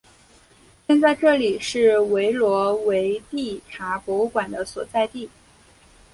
[0.87, 5.29] 现在这里是维罗维蒂察博物馆的所在地。